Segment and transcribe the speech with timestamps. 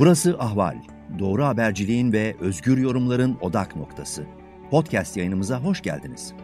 [0.00, 0.76] Burası Ahval.
[1.18, 4.26] Doğru haberciliğin ve özgür yorumların odak noktası.
[4.70, 6.34] Podcast yayınımıza hoş geldiniz.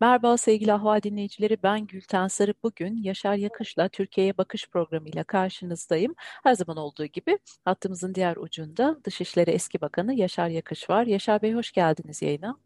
[0.00, 1.58] Merhaba sevgili Ahval dinleyicileri.
[1.62, 2.54] Ben Gülten Sarı.
[2.62, 6.14] Bugün Yaşar Yakış'la Türkiye'ye Bakış programıyla karşınızdayım.
[6.18, 11.06] Her zaman olduğu gibi hattımızın diğer ucunda Dışişleri Eski Bakanı Yaşar Yakış var.
[11.06, 12.56] Yaşar Bey hoş geldiniz yayına.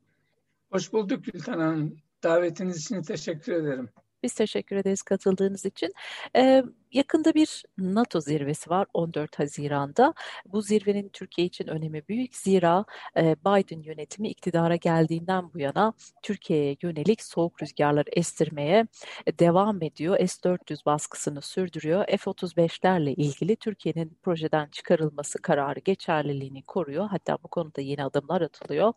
[0.73, 1.97] Hoş bulduk Gülten Hanım.
[2.23, 3.89] Davetiniz için teşekkür ederim.
[4.25, 5.93] Biz teşekkür ederiz katıldığınız için.
[6.37, 10.15] Ee, yakında bir NATO zirvesi var 14 Haziran'da.
[10.47, 12.37] Bu zirvenin Türkiye için önemi büyük.
[12.37, 12.85] Zira
[13.17, 15.93] e, Biden yönetimi iktidara geldiğinden bu yana
[16.23, 18.87] Türkiye'ye yönelik soğuk rüzgarları estirmeye
[19.27, 20.19] e, devam ediyor.
[20.19, 22.07] S-400 baskısını sürdürüyor.
[22.07, 27.09] F-35'lerle ilgili Türkiye'nin projeden çıkarılması kararı geçerliliğini koruyor.
[27.11, 28.93] Hatta bu konuda yeni adımlar atılıyor.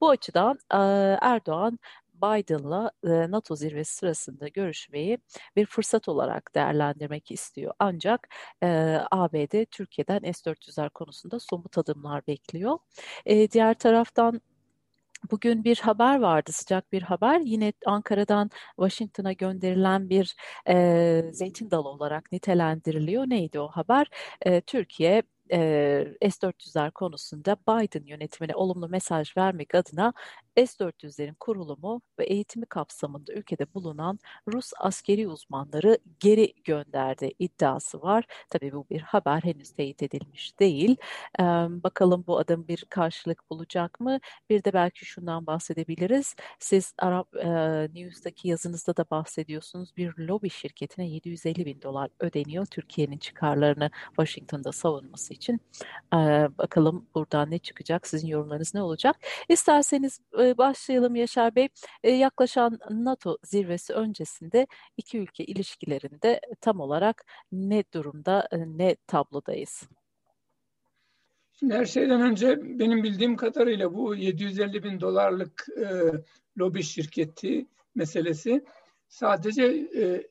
[0.00, 0.76] Bu açıdan e,
[1.22, 1.78] Erdoğan
[2.22, 5.18] Biden'la NATO zirvesi sırasında görüşmeyi
[5.56, 7.74] bir fırsat olarak değerlendirmek istiyor.
[7.78, 8.28] Ancak
[9.10, 12.78] ABD Türkiye'den S-400'ler konusunda somut adımlar bekliyor.
[13.26, 14.40] Diğer taraftan
[15.30, 17.40] Bugün bir haber vardı, sıcak bir haber.
[17.40, 20.36] Yine Ankara'dan Washington'a gönderilen bir
[20.68, 23.24] e, zeytin dalı olarak nitelendiriliyor.
[23.30, 24.06] Neydi o haber?
[24.42, 25.22] E, Türkiye
[25.52, 25.58] e,
[26.30, 30.12] S-400'ler konusunda Biden yönetimine olumlu mesaj vermek adına
[30.56, 34.18] S-400'lerin kurulumu ve eğitimi kapsamında ülkede bulunan
[34.52, 38.24] Rus askeri uzmanları geri gönderdi iddiası var.
[38.50, 40.96] Tabii bu bir haber henüz teyit edilmiş değil.
[41.40, 41.42] Ee,
[41.82, 44.18] bakalım bu adım bir karşılık bulacak mı?
[44.50, 46.34] Bir de belki şundan bahsedebiliriz.
[46.58, 47.48] Siz Arap e,
[47.94, 49.96] News'taki yazınızda da bahsediyorsunuz.
[49.96, 55.60] Bir lobi şirketine 750 bin dolar ödeniyor Türkiye'nin çıkarlarını Washington'da savunması için.
[56.14, 56.16] Ee,
[56.58, 58.06] bakalım buradan ne çıkacak?
[58.06, 59.16] Sizin yorumlarınız ne olacak?
[59.48, 61.68] İsterseniz e, başlayalım Yaşar Bey.
[62.04, 64.66] yaklaşan NATO zirvesi öncesinde
[64.96, 69.88] iki ülke ilişkilerinde tam olarak ne durumda, ne tablodayız?
[71.58, 75.86] Şimdi her şeyden önce benim bildiğim kadarıyla bu 750 bin dolarlık e,
[76.58, 78.64] lobi şirketi meselesi
[79.08, 79.62] sadece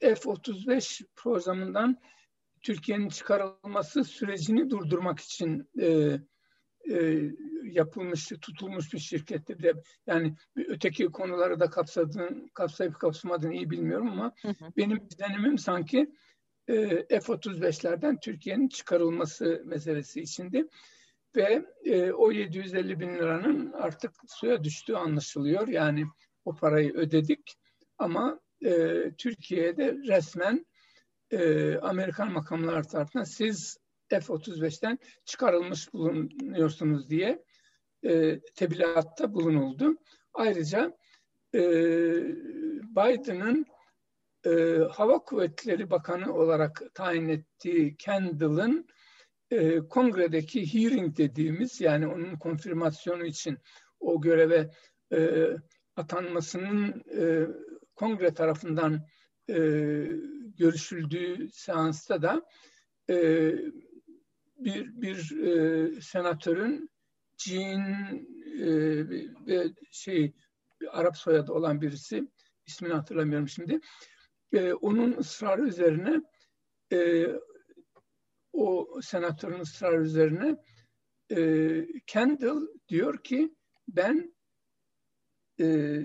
[0.02, 1.98] e, F-35 programından
[2.62, 6.18] Türkiye'nin çıkarılması sürecini durdurmak için e,
[6.92, 7.22] e,
[7.64, 9.74] yapılmış, tutulmuş bir şirketti de
[10.08, 14.72] yani öteki konuları da kapsadığını, kapsayıp kapsamadığını iyi bilmiyorum ama hı hı.
[14.78, 16.12] benim izlenimim sanki
[16.68, 20.68] e, F-35'lerden Türkiye'nin çıkarılması meselesi içindi
[21.36, 25.68] ve e, o 750 bin liranın artık suya düştüğü anlaşılıyor.
[25.68, 26.06] Yani
[26.46, 27.56] o parayı ödedik
[27.98, 28.72] ama e,
[29.18, 30.66] Türkiye'de resmen
[31.32, 33.78] e, Amerikan makamlar tarafından siz
[34.10, 37.44] F-35'ten çıkarılmış bulunuyorsunuz diye
[38.04, 39.96] e, tebligatta bulunuldu.
[40.34, 40.98] Ayrıca
[41.54, 41.62] e,
[42.96, 43.66] Biden'ın
[44.46, 44.52] e,
[44.92, 48.88] Hava Kuvvetleri Bakanı olarak tayin ettiği Kendall'ın
[49.52, 53.58] e, kongredeki hearing dediğimiz yani onun konfirmasyonu için
[54.00, 54.70] o göreve
[55.14, 55.48] e,
[55.96, 57.48] atanmasının e,
[57.96, 59.08] kongre tarafından
[59.50, 59.56] e,
[60.58, 62.46] görüşüldüğü seansta da
[63.10, 63.52] e,
[64.58, 66.90] bir bir e, senatörün
[67.38, 67.82] Jean
[68.60, 68.70] e,
[69.48, 70.34] ve şey
[70.92, 72.28] Arap soyadı olan birisi
[72.66, 73.80] ismini hatırlamıyorum şimdi.
[74.54, 76.22] E, onun ısrarı üzerine
[76.92, 77.28] e,
[78.54, 80.58] o senatörün ısrarı üzerine
[81.32, 83.56] e, Kendall diyor ki
[83.88, 84.36] ben
[85.60, 86.00] e,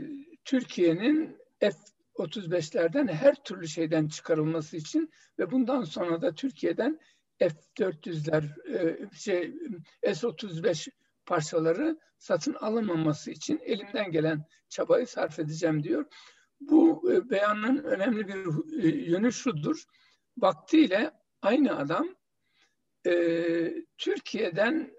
[0.45, 7.01] Türkiye'nin F-35'lerden her türlü şeyden çıkarılması için ve bundan sonra da Türkiye'den
[7.41, 9.55] F-400'ler, e, şey,
[10.03, 10.89] S-35
[11.27, 16.05] parçaları satın alınmaması için elimden gelen çabayı sarf edeceğim diyor.
[16.61, 18.35] Bu e, beyanın önemli bir
[18.83, 19.85] e, yönü şudur.
[20.39, 21.11] Vaktiyle
[21.43, 22.09] aynı adam
[23.99, 24.93] Türkiye'den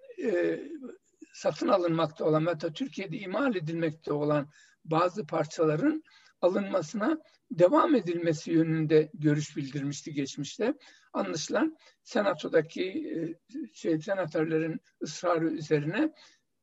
[1.33, 4.49] satın alınmakta olan hatta Türkiye'de imal edilmekte olan
[4.85, 6.03] bazı parçaların
[6.41, 7.17] alınmasına
[7.51, 10.73] devam edilmesi yönünde görüş bildirmişti geçmişte.
[11.13, 13.35] Anlaşılan senatodaki e,
[13.73, 16.13] şey, senatörlerin ısrarı üzerine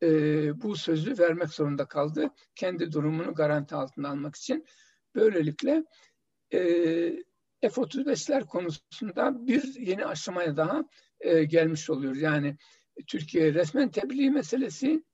[0.02, 0.08] e,
[0.62, 2.30] bu sözü vermek zorunda kaldı.
[2.54, 4.66] Kendi durumunu garanti altına almak için.
[5.14, 5.84] Böylelikle
[6.52, 6.58] e,
[7.60, 10.84] F-35'ler konusunda bir yeni aşamaya daha
[11.20, 12.16] e, gelmiş oluyor.
[12.16, 12.56] Yani
[13.06, 15.04] Türkiye resmen tebliğ meselesi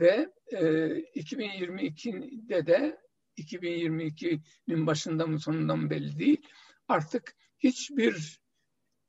[0.00, 3.00] ve e, 2022'de de
[3.38, 6.46] 2022'nin başında mı sonunda mı belli değil.
[6.88, 8.40] Artık hiçbir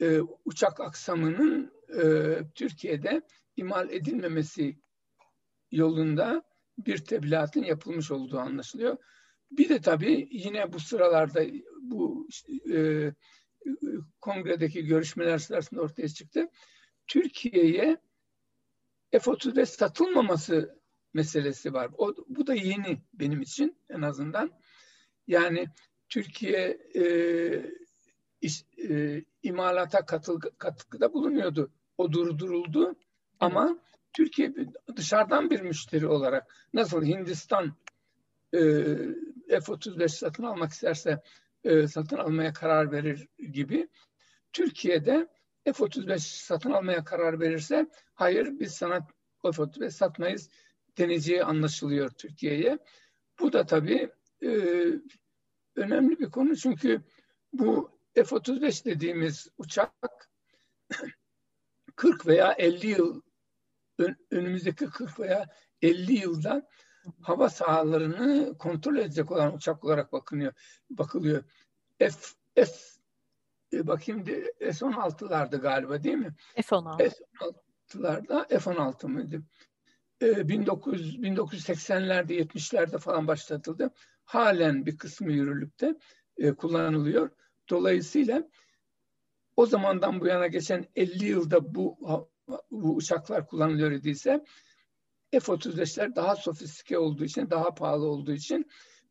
[0.01, 2.03] e, uçak aksamının e,
[2.55, 3.21] Türkiye'de
[3.55, 4.79] imal edilmemesi
[5.71, 6.43] yolunda
[6.77, 8.97] bir tebliğatın yapılmış olduğu anlaşılıyor.
[9.51, 11.43] Bir de tabii yine bu sıralarda
[11.81, 12.27] bu
[12.73, 13.11] e,
[14.21, 16.49] kongredeki görüşmeler sırasında ortaya çıktı.
[17.07, 17.97] Türkiye'ye
[19.11, 20.80] F-35 satılmaması
[21.13, 21.89] meselesi var.
[21.97, 24.51] O, bu da yeni benim için en azından.
[25.27, 25.67] Yani
[26.09, 27.05] Türkiye e,
[28.41, 31.71] iş, e, imalata katıl, katkıda bulunuyordu.
[31.97, 32.95] O durduruldu.
[33.39, 33.79] Ama
[34.13, 34.53] Türkiye
[34.95, 37.75] dışarıdan bir müşteri olarak nasıl Hindistan
[38.53, 38.59] e,
[39.47, 41.21] F-35 satın almak isterse
[41.63, 43.87] e, satın almaya karar verir gibi
[44.53, 45.27] Türkiye'de
[45.65, 49.07] F-35 satın almaya karar verirse hayır biz sana
[49.43, 50.49] F-35 satmayız
[50.97, 52.79] deneceği anlaşılıyor Türkiye'ye.
[53.39, 54.11] Bu da tabii
[54.43, 54.49] e,
[55.75, 57.01] önemli bir konu çünkü
[57.53, 59.93] bu F-35 dediğimiz uçak
[61.95, 63.21] 40 veya 50 yıl
[64.31, 65.45] önümüzdeki 40 veya
[65.81, 66.67] 50 yılda
[67.21, 70.53] hava sahalarını kontrol edecek olan uçak olarak bakılıyor.
[70.89, 71.43] bakılıyor.
[71.99, 72.11] F,
[72.55, 72.71] F
[73.73, 74.25] e, bakayım
[74.59, 76.35] S-16'lardı galiba değil mi?
[76.55, 76.97] F-16.
[76.97, 79.43] F-16'larda F-16 mıydı?
[80.21, 83.91] E, 1900, 1980'lerde 70'lerde falan başlatıldı.
[84.23, 85.95] Halen bir kısmı yürürlükte
[86.37, 87.29] e, kullanılıyor.
[87.69, 88.49] Dolayısıyla
[89.55, 91.97] o zamandan bu yana geçen 50 yılda bu
[92.71, 94.45] bu uçaklar kullanılıyor idiyse
[95.31, 98.65] F-35'ler daha sofistike olduğu için, daha pahalı olduğu için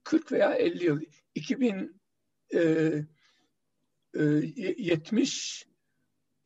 [0.04, 1.00] 40 veya 50 yıl
[1.34, 2.00] 2000
[2.54, 2.60] e,
[4.14, 5.66] e, 70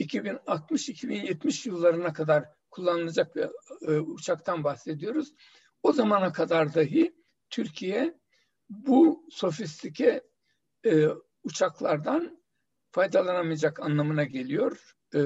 [0.01, 2.45] 2060-2070 yıllarına kadar
[2.75, 3.49] kullanılacak bir
[3.89, 5.35] e, uçaktan bahsediyoruz.
[5.83, 7.15] O zamana kadar dahi
[7.51, 8.19] Türkiye
[8.71, 10.23] bu sofistike
[10.87, 11.07] e,
[11.45, 12.43] uçaklardan
[12.91, 15.21] faydalanamayacak anlamına geliyor e,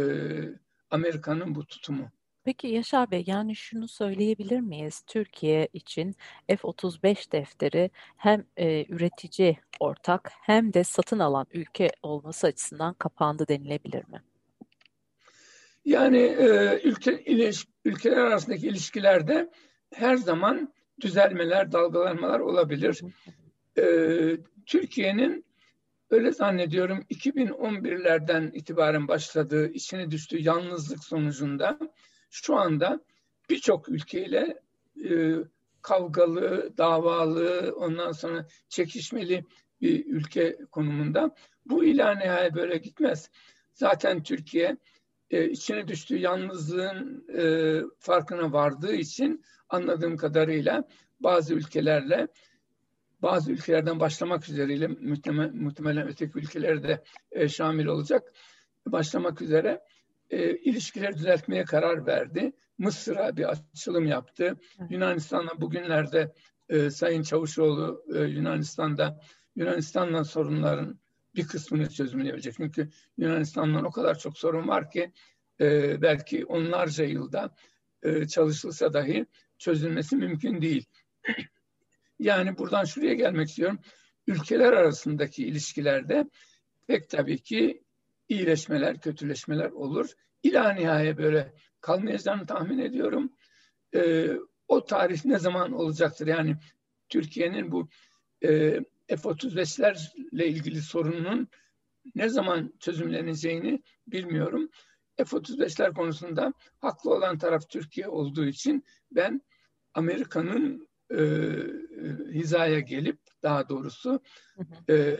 [0.91, 2.11] Amerika'nın bu tutumu.
[2.45, 5.03] Peki Yaşar Bey yani şunu söyleyebilir miyiz?
[5.07, 6.15] Türkiye için
[6.49, 14.09] F-35 defteri hem e, üretici ortak hem de satın alan ülke olması açısından kapandı denilebilir
[14.09, 14.23] mi?
[15.85, 19.51] Yani e, ülke, iliş, ülkeler arasındaki ilişkilerde
[19.95, 23.01] her zaman düzelmeler, dalgalanmalar olabilir.
[23.79, 23.85] E,
[24.67, 25.45] Türkiye'nin
[26.11, 31.79] öyle zannediyorum 2011'lerden itibaren başladığı, içine düştüğü yalnızlık sonucunda
[32.31, 33.01] şu anda
[33.51, 34.61] birçok ülkeyle
[35.11, 35.35] e,
[35.83, 39.45] kavgalı, davalı, ondan sonra çekişmeli
[39.81, 41.35] bir ülke konumunda.
[41.67, 43.31] Bu ilaneye böyle gitmez.
[43.75, 44.77] Zaten Türkiye
[45.31, 47.43] e, içine düştüğü yalnızlığın e,
[47.99, 50.89] farkına vardığı için anladığım kadarıyla
[51.21, 52.29] bazı ülkelerle
[53.23, 58.33] bazı ülkelerden başlamak üzereyle muhtemelen, muhtemelen öteki ülkeler de e, şamil olacak
[58.87, 59.81] başlamak üzere
[60.31, 62.53] e, ilişkileri düzeltmeye karar verdi.
[62.79, 64.45] Mısır'a bir açılım yaptı.
[64.81, 64.91] Evet.
[64.91, 66.33] Yunanistan'la bugünlerde
[66.69, 69.21] e, Sayın Çavuşoğlu e, Yunanistan'da
[69.57, 71.01] Yunanistan'la sorunların
[71.35, 72.55] bir kısmını çözümleyebilecek.
[72.57, 75.13] Çünkü Yunanistan'dan o kadar çok sorun var ki
[75.61, 77.55] e, belki onlarca yılda
[78.03, 79.27] e, çalışılsa dahi
[79.59, 80.85] çözülmesi mümkün değil.
[82.19, 83.79] yani buradan şuraya gelmek istiyorum.
[84.27, 86.31] Ülkeler arasındaki ilişkilerde
[86.87, 87.83] pek tabii ki
[88.29, 90.11] iyileşmeler, kötüleşmeler olur.
[90.43, 93.33] İla nihaya böyle kalmayacağını tahmin ediyorum.
[93.95, 94.29] E,
[94.69, 96.27] o tarih ne zaman olacaktır?
[96.27, 96.57] Yani
[97.09, 97.89] Türkiye'nin bu
[98.45, 101.49] e, F-35'lerle ilgili sorunun
[102.15, 104.71] ne zaman çözümleneceğini bilmiyorum.
[105.17, 109.43] F-35'ler konusunda haklı olan taraf Türkiye olduğu için ben
[109.95, 111.19] Amerika'nın e,
[112.33, 114.21] hizaya gelip daha doğrusu
[114.91, 115.17] e,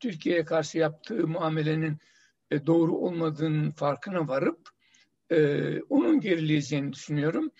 [0.00, 1.98] Türkiye'ye karşı yaptığı muamelenin
[2.50, 4.68] e, doğru olmadığının farkına varıp
[5.30, 7.50] e, onun gerileyeceğini düşünüyorum.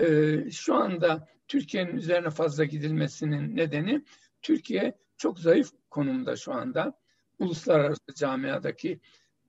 [0.00, 4.04] E, şu anda Türkiye'nin üzerine fazla gidilmesinin nedeni
[4.42, 6.98] Türkiye çok zayıf konumda şu anda.
[7.38, 9.00] Uluslararası camiadaki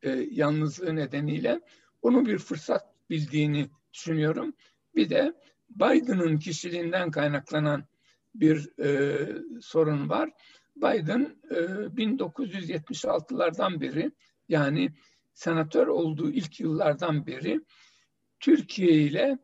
[0.01, 1.61] e, yalnızlığı nedeniyle
[2.01, 4.53] onu bir fırsat bildiğini düşünüyorum.
[4.95, 5.33] Bir de
[5.69, 7.85] Biden'ın kişiliğinden kaynaklanan
[8.35, 9.17] bir e,
[9.61, 10.29] sorun var.
[10.75, 14.11] Biden e, 1976'lardan beri
[14.49, 14.93] yani
[15.33, 17.61] senatör olduğu ilk yıllardan beri
[18.39, 19.39] Türkiye ile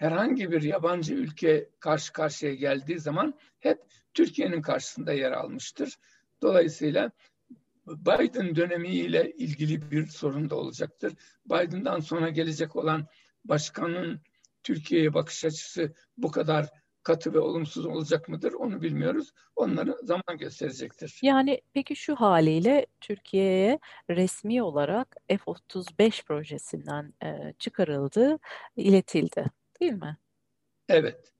[0.00, 3.78] herhangi bir yabancı ülke karşı karşıya geldiği zaman hep
[4.14, 5.98] Türkiye'nin karşısında yer almıştır.
[6.42, 7.10] Dolayısıyla
[7.86, 11.12] Biden dönemiyle ilgili bir sorun da olacaktır.
[11.46, 13.06] Biden'dan sonra gelecek olan
[13.44, 14.20] başkanın
[14.62, 16.68] Türkiye'ye bakış açısı bu kadar
[17.02, 19.32] katı ve olumsuz olacak mıdır onu bilmiyoruz.
[19.56, 21.18] Onları zaman gösterecektir.
[21.22, 23.78] Yani peki şu haliyle Türkiye'ye
[24.10, 28.38] resmi olarak F-35 projesinden e, çıkarıldı,
[28.76, 29.44] iletildi
[29.80, 30.18] değil mi?
[30.88, 31.32] Evet.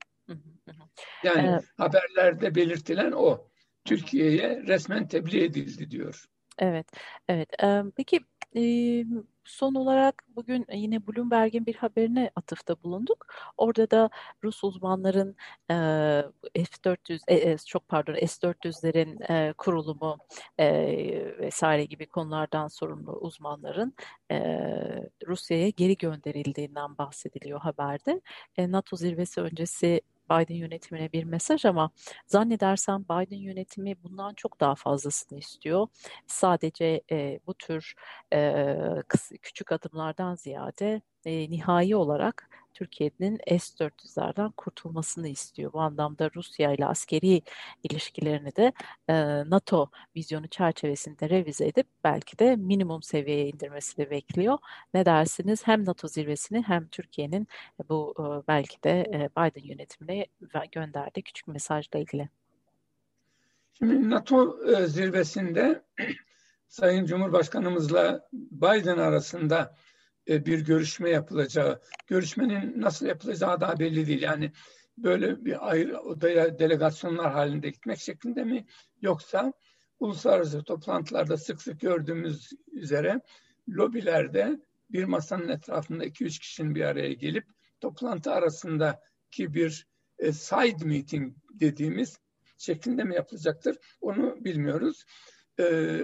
[1.24, 3.50] Yani ee, haberlerde belirtilen o.
[3.84, 6.24] Türkiye'ye resmen tebliğ edildi diyor.
[6.58, 6.86] Evet,
[7.28, 7.48] evet.
[7.96, 8.20] Peki
[9.44, 13.26] son olarak bugün yine Bloomberg'in bir haberine atıfta bulunduk.
[13.56, 14.10] Orada da
[14.44, 15.36] Rus uzmanların
[16.54, 20.18] F-400, e, e, çok pardon S-400'lerin kurulumu
[21.38, 23.94] vesaire gibi konulardan sorumlu uzmanların
[25.26, 28.20] Rusya'ya geri gönderildiğinden bahsediliyor haberde.
[28.58, 30.00] NATO zirvesi öncesi
[30.30, 31.90] Biden yönetimine bir mesaj ama
[32.26, 35.86] zannedersem Biden yönetimi bundan çok daha fazlasını istiyor.
[36.26, 37.94] Sadece e, bu tür
[38.32, 38.66] e,
[39.42, 45.72] küçük adımlardan ziyade e, nihai olarak Türkiye'nin S-400'lerden kurtulmasını istiyor.
[45.72, 47.42] Bu anlamda Rusya ile askeri
[47.82, 48.72] ilişkilerini de
[49.08, 49.14] e,
[49.50, 54.58] NATO vizyonu çerçevesinde revize edip belki de minimum seviyeye indirmesini bekliyor.
[54.94, 55.66] Ne dersiniz?
[55.66, 57.48] Hem NATO zirvesini hem Türkiye'nin
[57.88, 60.26] bu e, belki de e, Biden yönetimine
[60.72, 62.28] gönderdiği küçük mesajla ilgili.
[63.78, 65.82] Şimdi NATO e, zirvesinde
[66.68, 69.89] Sayın Cumhurbaşkanımızla Biden arasında e,
[70.28, 74.22] bir görüşme yapılacağı, görüşmenin nasıl yapılacağı daha belli değil.
[74.22, 74.52] Yani
[74.98, 78.66] böyle bir ayrı odaya delegasyonlar halinde gitmek şeklinde mi
[79.02, 79.52] yoksa
[80.00, 83.20] uluslararası toplantılarda sık sık gördüğümüz üzere
[83.68, 84.60] lobilerde
[84.90, 87.44] bir masanın etrafında iki üç kişinin bir araya gelip
[87.80, 89.86] toplantı arasındaki bir
[90.18, 92.18] e, side meeting dediğimiz
[92.58, 95.04] şeklinde mi yapılacaktır onu bilmiyoruz.
[95.60, 96.00] E,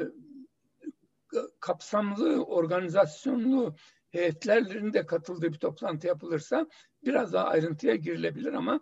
[1.60, 3.76] kapsamlı, organizasyonlu
[4.16, 6.66] heyetlerinin de katıldığı bir toplantı yapılırsa
[7.04, 8.80] biraz daha ayrıntıya girilebilir ama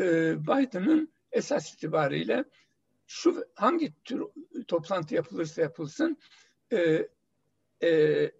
[0.00, 0.04] e,
[0.42, 2.44] Biden'ın esas itibariyle
[3.06, 4.22] şu hangi tür
[4.68, 6.16] toplantı yapılırsa yapılsın
[6.72, 7.08] e,
[7.82, 8.30] e,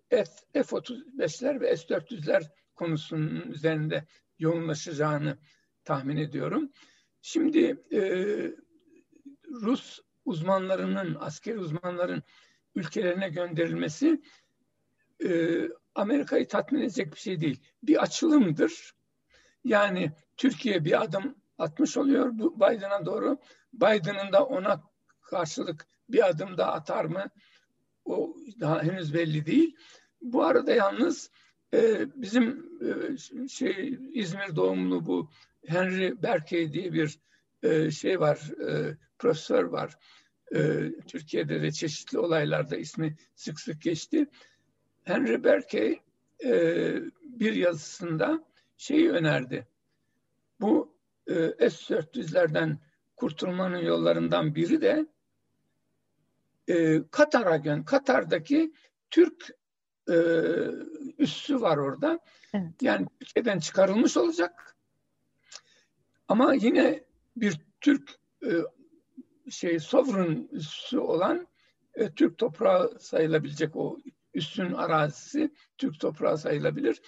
[0.53, 4.05] F-35'ler ve S-400'ler konusunun üzerinde
[4.39, 5.39] yoğunlaşacağını
[5.85, 6.73] tahmin ediyorum.
[7.23, 8.01] Şimdi e,
[9.51, 12.23] Rus uzmanlarının, askeri uzmanların
[12.75, 14.23] ülkelerine gönderilmesi
[15.25, 15.29] e,
[15.99, 17.61] Amerika'yı tatmin edecek bir şey değil.
[17.83, 18.95] Bir açılımdır.
[19.65, 23.39] Yani Türkiye bir adım atmış oluyor bu Biden'a doğru.
[23.73, 24.83] Biden'ın da ona
[25.23, 27.25] karşılık bir adım daha atar mı?
[28.05, 29.77] O daha henüz belli değil.
[30.21, 31.31] Bu arada yalnız
[31.75, 35.31] e, bizim e, şey İzmir doğumlu bu
[35.67, 37.19] Henry Berkey diye bir
[37.63, 39.99] e, şey var, e, profesör var.
[40.55, 44.27] E, Türkiye'de de çeşitli olaylarda ismi sık sık geçti.
[45.09, 46.01] Henry Berkey
[46.45, 46.51] e,
[47.23, 48.45] bir yazısında
[48.77, 49.67] şeyi önerdi.
[50.61, 50.95] Bu
[51.27, 52.79] e, S-400'lerden
[53.17, 55.07] kurtulmanın yollarından biri de
[56.69, 57.83] e, Katar'a gön.
[57.83, 58.73] Katar'daki
[59.11, 59.57] Türk
[60.09, 60.17] e,
[61.19, 62.21] üssü var orada.
[62.55, 62.73] Evet.
[62.83, 64.77] Yani Türkiye'den çıkarılmış olacak.
[66.29, 67.05] Ama yine
[67.37, 68.11] bir Türk
[68.45, 68.51] e,
[69.51, 71.47] şey sovereign üssü olan
[71.95, 73.99] e, Türk toprağı sayılabilecek o
[74.39, 77.01] üstün arazisi Türk toprağı sayılabilir.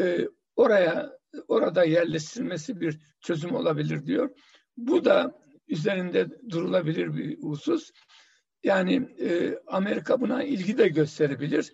[0.00, 1.18] E, oraya
[1.48, 4.30] orada yerleştirilmesi bir çözüm olabilir diyor.
[4.76, 7.90] Bu da üzerinde durulabilir bir husus.
[8.62, 11.72] Yani e, Amerika buna ilgi de gösterebilir.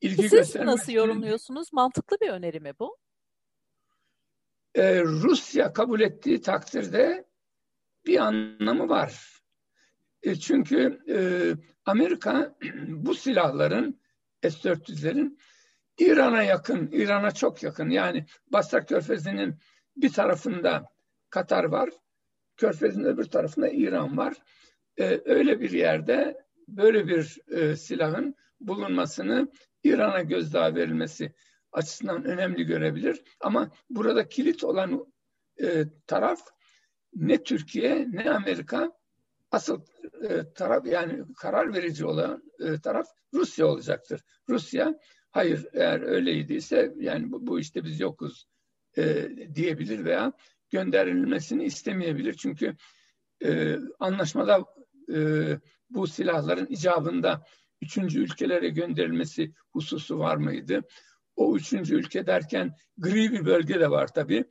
[0.00, 1.72] İlgi Siz nasıl yorumluyorsunuz?
[1.72, 2.96] Mantıklı bir öneri mi bu?
[4.74, 7.24] E, Rusya kabul ettiği takdirde
[8.06, 9.42] bir anlamı var.
[10.22, 11.18] E, çünkü e,
[11.84, 12.56] Amerika
[12.88, 14.01] bu silahların
[14.42, 15.38] S-400'lerin
[15.98, 17.90] İran'a yakın, İran'a çok yakın.
[17.90, 19.58] Yani Basra Körfezi'nin
[19.96, 20.92] bir tarafında
[21.30, 21.90] Katar var,
[22.56, 24.34] Körfez'in öbür tarafında İran var.
[24.98, 29.48] Ee, öyle bir yerde böyle bir e, silahın bulunmasını
[29.84, 31.32] İran'a gözdağı verilmesi
[31.72, 33.22] açısından önemli görebilir.
[33.40, 35.06] Ama burada kilit olan
[35.62, 36.40] e, taraf
[37.14, 38.92] ne Türkiye ne Amerika
[39.52, 39.80] asıl
[40.28, 44.20] e, taraf yani karar verici olan e, taraf Rusya olacaktır.
[44.48, 44.94] Rusya
[45.30, 48.46] hayır eğer öyleydiyse yani bu, bu işte biz yokuz
[48.96, 50.32] e, diyebilir veya
[50.70, 52.34] gönderilmesini istemeyebilir.
[52.34, 52.76] Çünkü
[53.44, 54.64] e, anlaşmada
[55.14, 55.18] e,
[55.90, 57.44] bu silahların icabında
[57.82, 60.82] üçüncü ülkelere gönderilmesi hususu var mıydı?
[61.36, 64.44] O üçüncü ülke derken gri bir bölge de var tabii.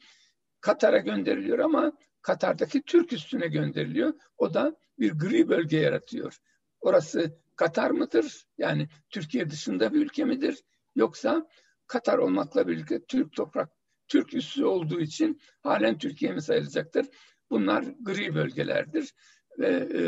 [0.62, 4.14] Katar'a gönderiliyor ama Katar'daki Türk üstüne gönderiliyor.
[4.38, 6.38] O da bir gri bölge yaratıyor.
[6.82, 8.46] Orası Katar mıdır?
[8.58, 10.64] Yani Türkiye dışında bir ülke midir?
[10.96, 11.48] Yoksa
[11.88, 13.70] Katar olmakla birlikte Türk toprak,
[14.08, 17.06] Türk üssü olduğu için halen Türkiye mi sayılacaktır?
[17.50, 19.14] Bunlar gri bölgelerdir.
[19.60, 20.02] Ve e,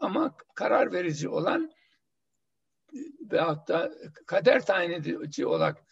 [0.00, 1.70] ama karar verici olan
[3.32, 3.92] ve hatta
[4.26, 5.84] kader tayin edici olarak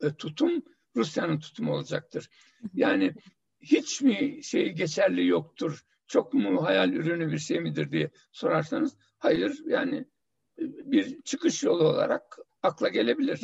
[0.00, 0.62] e, tutum
[0.96, 2.28] Rusya'nın tutumu olacaktır.
[2.74, 3.14] Yani
[3.62, 5.84] hiç mi şey geçerli yoktur?
[6.06, 10.04] Çok mu hayal ürünü bir şey midir diye sorarsanız hayır yani
[10.58, 13.40] bir çıkış yolu olarak akla gelebilir.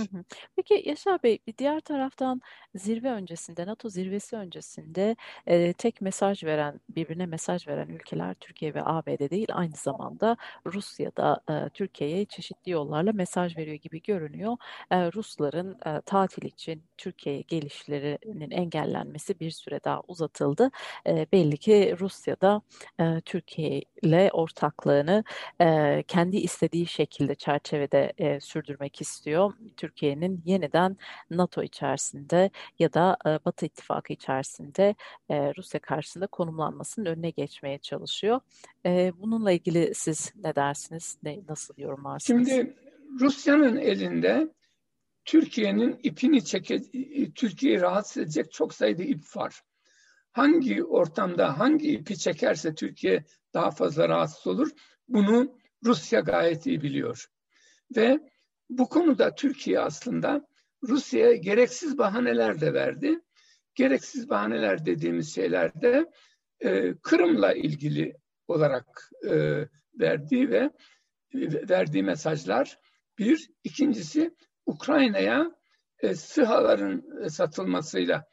[0.57, 2.41] Peki Yaşar Bey bir diğer taraftan
[2.75, 8.83] zirve öncesinde NATO zirvesi öncesinde e, tek mesaj veren birbirine mesaj veren ülkeler Türkiye ve
[8.85, 14.57] ABD değil aynı zamanda Rusya da e, Türkiye'ye çeşitli yollarla mesaj veriyor gibi görünüyor.
[14.91, 20.71] E, Rusların e, tatil için Türkiye'ye gelişlerinin engellenmesi bir süre daha uzatıldı.
[21.07, 22.63] E, belli ki Rusya'da
[23.01, 25.25] e, Türkiye ile ortaklığını
[25.61, 29.53] e, kendi istediği şekilde çerçevede e, sürdürmek istiyor istiyor.
[29.77, 30.97] Türkiye'nin yeniden
[31.31, 34.95] NATO içerisinde ya da e, Batı İttifakı içerisinde
[35.29, 38.41] e, Rusya karşısında konumlanmasının önüne geçmeye çalışıyor.
[38.87, 41.19] E, bununla ilgili siz ne dersiniz?
[41.23, 42.49] Ne, nasıl yorumlarsınız?
[42.49, 42.77] Şimdi
[43.21, 44.49] Rusya'nın elinde
[45.25, 46.83] Türkiye'nin ipini çeke,
[47.35, 49.61] Türkiye'yi rahatsız edecek çok sayıda ip var.
[50.33, 53.25] Hangi ortamda hangi ipi çekerse Türkiye
[53.55, 54.71] daha fazla rahatsız olur.
[55.09, 57.27] Bunu Rusya gayet iyi biliyor.
[57.97, 58.21] Ve
[58.71, 60.47] bu konuda Türkiye aslında
[60.83, 63.21] Rusya'ya gereksiz bahaneler de verdi.
[63.75, 66.07] Gereksiz bahaneler dediğimiz şeyler de
[66.61, 68.17] e, Kırım'la ilgili
[68.49, 69.65] olarak e,
[70.01, 70.71] verdiği ve
[71.69, 72.79] verdiği mesajlar
[73.19, 73.51] bir.
[73.65, 74.35] ikincisi
[74.67, 75.59] Ukrayna'ya
[75.99, 78.25] e, SİHA'ların satılmasıyla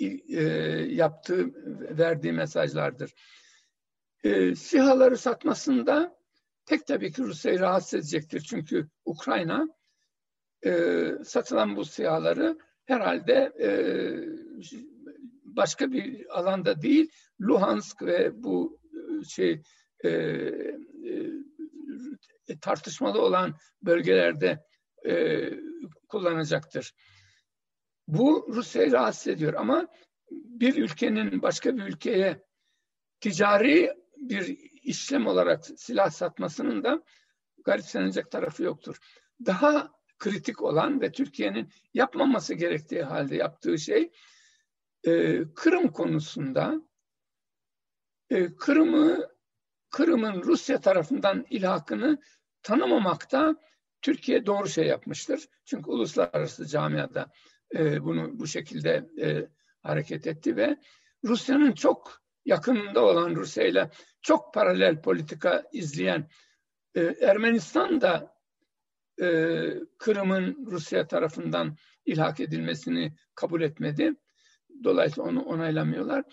[0.00, 0.42] e,
[0.88, 1.46] yaptığı,
[1.98, 3.14] verdiği mesajlardır.
[4.24, 6.19] E, SİHA'ları satmasında
[6.66, 8.40] Tek tabii ki Rusya'yı rahatsız edecektir.
[8.40, 9.68] Çünkü Ukrayna
[10.66, 13.68] e, satılan bu sihaları herhalde e,
[15.44, 19.62] başka bir alanda değil, Luhansk ve bu e, şey
[20.04, 20.08] e,
[22.48, 24.64] e, tartışmalı olan bölgelerde
[25.08, 25.44] e,
[26.08, 26.92] kullanacaktır.
[28.08, 29.88] Bu Rusya'yı rahatsız ediyor ama
[30.30, 32.44] bir ülkenin başka bir ülkeye
[33.20, 37.02] ticari bir işlem olarak silah satmasının da
[37.64, 38.96] garipsenecek tarafı yoktur.
[39.46, 44.12] Daha kritik olan ve Türkiye'nin yapmaması gerektiği halde yaptığı şey
[45.04, 46.82] e, Kırım konusunda
[48.30, 49.30] e, Kırım'ı
[49.90, 52.18] Kırım'ın Rusya tarafından ilhakını
[52.62, 53.56] tanımamakta
[54.02, 55.48] Türkiye doğru şey yapmıştır.
[55.64, 57.32] Çünkü uluslararası camiada
[57.74, 59.48] e, bunu bu şekilde e,
[59.82, 60.76] hareket etti ve
[61.24, 63.90] Rusya'nın çok yakınında olan Rusya ile
[64.22, 66.28] çok paralel politika izleyen
[66.94, 68.36] e, Ermenistan da
[69.22, 69.26] e,
[69.98, 74.14] Kırım'ın Rusya tarafından ilhak edilmesini kabul etmedi.
[74.84, 76.24] Dolayısıyla onu onaylamıyorlar.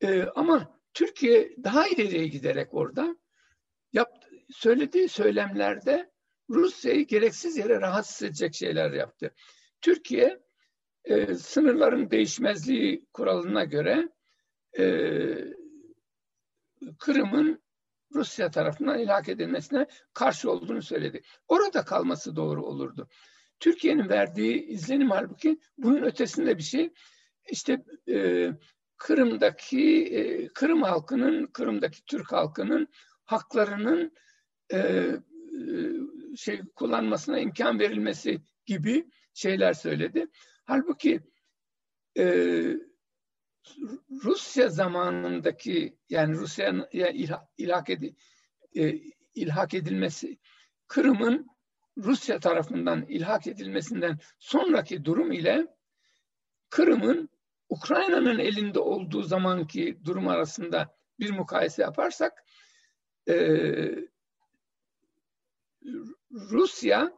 [0.00, 3.16] E, ama Türkiye daha ileriye giderek orada
[3.92, 6.10] yap, söylediği söylemlerde
[6.50, 9.34] Rusya'yı gereksiz yere rahatsız edecek şeyler yaptı.
[9.80, 10.40] Türkiye
[11.04, 14.08] e, sınırların değişmezliği kuralına göre
[14.78, 14.84] e,
[16.98, 17.62] Kırım'ın
[18.14, 21.22] Rusya tarafından ilhak edilmesine karşı olduğunu söyledi.
[21.48, 23.08] Orada kalması doğru olurdu.
[23.60, 26.92] Türkiye'nin verdiği izlenim halbuki bunun ötesinde bir şey.
[27.50, 28.50] İşte e,
[28.96, 32.88] Kırım'daki e, Kırım halkının, Kırım'daki Türk halkının
[33.24, 34.12] haklarının
[34.72, 35.16] e, e,
[36.36, 40.26] şey kullanmasına imkan verilmesi gibi şeyler söyledi.
[40.64, 41.20] Halbuki
[42.18, 42.24] e,
[44.24, 47.10] Rusya zamanındaki yani Rusya'ya
[47.58, 48.16] ilhak, edi,
[48.76, 48.94] e,
[49.34, 50.38] ilhak edilmesi
[50.88, 51.46] Kırım'ın
[51.98, 55.66] Rusya tarafından ilhak edilmesinden sonraki durum ile
[56.70, 57.28] Kırım'ın
[57.68, 62.44] Ukrayna'nın elinde olduğu zamanki durum arasında bir mukayese yaparsak
[63.28, 63.34] e,
[66.32, 67.12] Rusya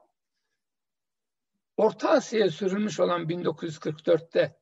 [1.76, 4.56] Orta Asya'ya sürülmüş olan 1944'te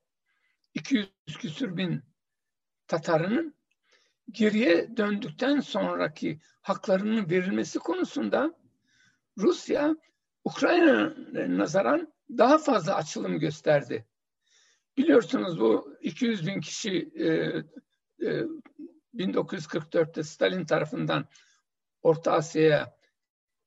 [0.77, 1.09] 200
[1.39, 2.03] küsür bin
[2.87, 3.55] Tatarının
[4.31, 8.55] geriye döndükten sonraki haklarının verilmesi konusunda
[9.39, 9.97] Rusya
[10.45, 14.07] Ukrayna'ya nazaran daha fazla açılım gösterdi.
[14.97, 17.27] Biliyorsunuz bu 200 bin kişi e,
[18.29, 18.45] e,
[19.15, 21.29] 1944'te Stalin tarafından
[22.03, 22.97] Orta Asya'ya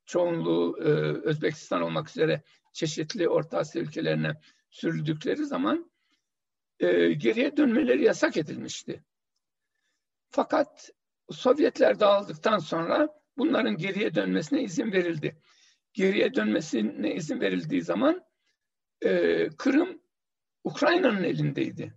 [0.06, 0.89] çoğunluğu e,
[1.28, 2.43] Özbekistan olmak üzere
[2.74, 5.91] çeşitli Orta Asya ülkelerine sürüldükleri zaman
[6.80, 9.04] e, geriye dönmeleri yasak edilmişti.
[10.30, 10.92] Fakat
[11.32, 15.42] Sovyetler dağıldıktan sonra bunların geriye dönmesine izin verildi.
[15.94, 18.24] Geriye dönmesine izin verildiği zaman
[19.02, 20.02] e, Kırım
[20.63, 21.94] Ukrayna'nın elindeydi.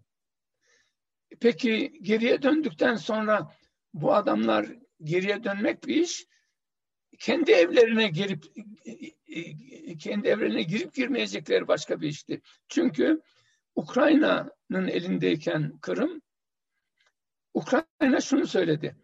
[1.41, 3.53] Peki geriye döndükten sonra
[3.95, 4.67] bu adamlar
[5.03, 6.27] geriye dönmek bir iş,
[7.19, 8.45] kendi evlerine girip
[9.99, 12.41] kendi evlerine girip girmeyecekleri başka bir işti.
[12.69, 13.23] Çünkü
[13.75, 16.23] Ukrayna'nın elindeyken Kırım,
[17.55, 18.97] Ukrayna şunu söyledi.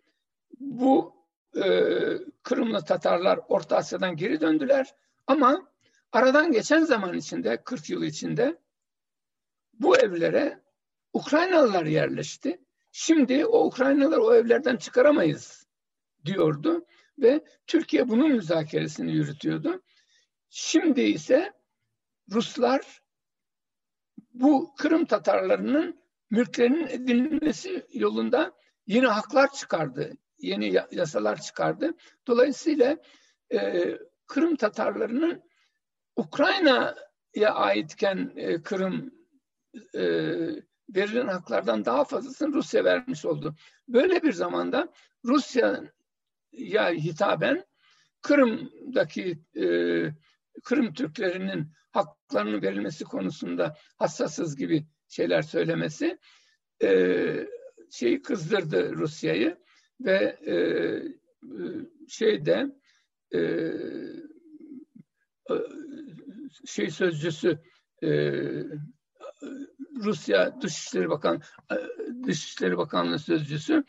[0.60, 1.14] Bu
[1.56, 1.62] e,
[2.42, 4.94] Kırımlı Tatarlar Orta Asya'dan geri döndüler.
[5.26, 5.68] Ama
[6.12, 8.58] aradan geçen zaman içinde, 40 yıl içinde
[9.74, 10.62] bu evlere
[11.12, 12.60] Ukraynalılar yerleşti.
[12.92, 15.66] Şimdi o Ukraynalılar o evlerden çıkaramayız
[16.24, 16.86] diyordu
[17.18, 19.82] ve Türkiye bunun müzakeresini yürütüyordu.
[20.50, 21.52] Şimdi ise
[22.30, 23.02] Ruslar
[24.40, 28.52] bu Kırım Tatarlarının mülklerinin edinilmesi yolunda
[28.86, 31.94] yeni haklar çıkardı, yeni yasalar çıkardı.
[32.26, 32.96] Dolayısıyla
[33.52, 33.90] e,
[34.26, 35.42] Kırım Tatarlarının
[36.16, 39.10] Ukrayna'ya aitken e, Kırım
[39.94, 40.02] e,
[40.96, 43.54] verilen haklardan daha fazlasını Rusya vermiş oldu.
[43.88, 44.92] Böyle bir zamanda
[45.24, 47.64] Rusya'ya hitaben
[48.22, 49.64] Kırım'daki e,
[50.64, 56.18] Kırım Türklerinin haklarının verilmesi konusunda hassasız gibi şeyler söylemesi
[56.82, 57.48] e,
[57.90, 59.58] şeyi kızdırdı Rusya'yı
[60.00, 60.54] ve e,
[62.08, 62.66] şeyde
[63.34, 63.40] e,
[66.66, 67.58] şey sözcüsü
[68.02, 68.08] e,
[69.94, 71.42] Rusya Dışişleri Bakan
[72.26, 73.84] Dışişleri Bakanlığı sözcüsü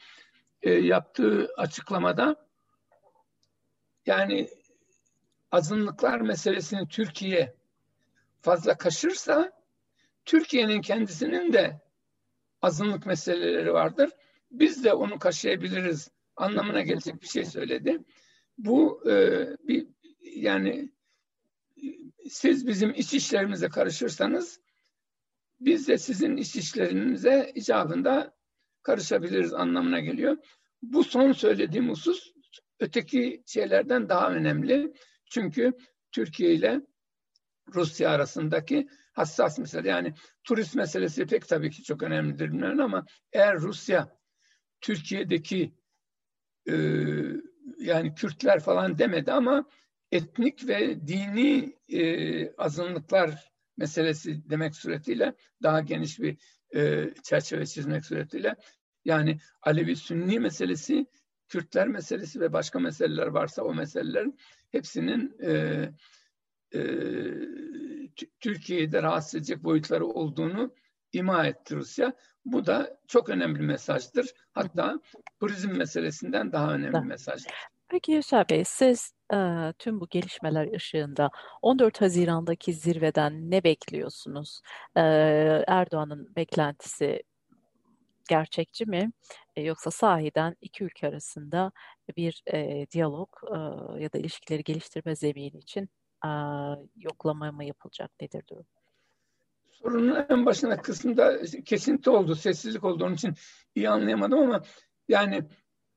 [0.62, 2.49] e, yaptığı açıklamada
[4.05, 4.49] yani
[5.51, 7.55] azınlıklar meselesini Türkiye
[8.41, 9.51] fazla kaşırsa
[10.25, 11.81] Türkiye'nin kendisinin de
[12.62, 14.09] azınlık meseleleri vardır.
[14.51, 17.99] Biz de onu kaşıyabiliriz anlamına gelecek bir şey söyledi.
[18.57, 19.88] Bu e, bir
[20.21, 20.91] yani
[22.29, 24.59] siz bizim iç işlerimize karışırsanız
[25.59, 28.35] biz de sizin iç işlerinize icabında
[28.83, 30.38] karışabiliriz anlamına geliyor.
[30.81, 32.33] Bu son söylediğim husus
[32.79, 34.93] öteki şeylerden daha önemli.
[35.29, 35.73] Çünkü
[36.11, 36.81] Türkiye ile
[37.75, 39.89] Rusya arasındaki hassas mesele.
[39.89, 40.13] Yani
[40.43, 44.19] turist meselesi pek tabii ki çok önemlidir bilmiyorum ama eğer Rusya
[44.81, 45.73] Türkiye'deki
[46.69, 46.75] e,
[47.79, 49.69] yani Kürtler falan demedi ama
[50.11, 56.37] etnik ve dini e, azınlıklar meselesi demek suretiyle daha geniş bir
[56.75, 58.55] e, çerçeve çizmek suretiyle
[59.05, 61.05] yani Alevi-Sünni meselesi,
[61.47, 64.39] Kürtler meselesi ve başka meseleler varsa o meselelerin
[64.71, 65.51] hepsinin e,
[66.73, 66.82] e,
[68.39, 70.73] Türkiye'de rahatsız edecek boyutları olduğunu
[71.13, 72.13] ima etti Rusya.
[72.45, 74.34] Bu da çok önemli bir mesajdır.
[74.51, 74.99] Hatta
[75.39, 77.51] turizm meselesinden daha önemli bir mesajdır.
[77.89, 79.38] Peki Yüksel Bey, siz e,
[79.79, 81.29] tüm bu gelişmeler ışığında
[81.62, 84.62] 14 Haziran'daki zirveden ne bekliyorsunuz?
[84.95, 85.01] E,
[85.67, 87.23] Erdoğan'ın beklentisi
[88.29, 89.11] gerçekçi mi?
[89.55, 91.71] E, yoksa sahiden iki ülke arasında
[92.17, 93.57] bir e, diyalog e,
[94.03, 95.89] ya da ilişkileri geliştirme zemini için
[96.25, 96.29] e,
[96.95, 98.11] yoklama mı yapılacak?
[98.21, 98.65] Nedir durum?
[99.71, 103.05] Sorunun en başına kısımda kesinti oldu, sessizlik oldu.
[103.05, 103.33] Onun için
[103.75, 104.61] iyi anlayamadım ama
[105.07, 105.43] yani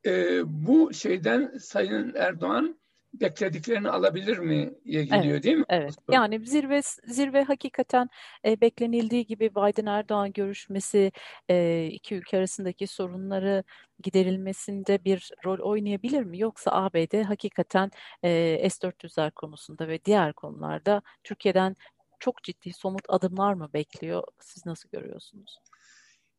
[0.07, 2.82] e, bu şeyden Sayın Erdoğan
[3.15, 5.65] beklediklerini alabilir mi diye geliyor evet, değil mi?
[5.69, 5.95] Evet.
[6.11, 8.09] Yani zirve zirve hakikaten
[8.45, 11.13] e, beklenildiği gibi Biden Erdoğan görüşmesi
[11.49, 13.65] e, iki ülke arasındaki sorunları
[14.03, 16.39] giderilmesinde bir rol oynayabilir mi?
[16.39, 17.91] Yoksa ABD hakikaten
[18.23, 21.77] e, S-400'ler konusunda ve diğer konularda Türkiye'den
[22.19, 24.23] çok ciddi somut adımlar mı bekliyor?
[24.41, 25.59] Siz nasıl görüyorsunuz?